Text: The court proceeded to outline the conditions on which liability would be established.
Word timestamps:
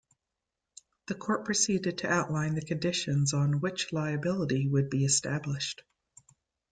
The 1.05 1.13
court 1.13 1.45
proceeded 1.45 1.99
to 1.99 2.09
outline 2.11 2.55
the 2.55 2.65
conditions 2.65 3.35
on 3.35 3.59
which 3.61 3.93
liability 3.93 4.65
would 4.67 4.89
be 4.89 5.05
established. 5.05 5.83